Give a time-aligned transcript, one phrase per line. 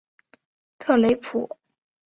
[0.79, 1.47] 特雷普。